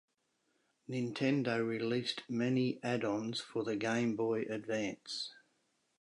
Nintendo 0.89 1.63
released 1.63 2.23
many 2.27 2.79
addons 2.81 3.39
for 3.39 3.63
the 3.63 3.75
Game 3.75 4.15
Boy 4.15 4.45
Advance. 4.49 5.35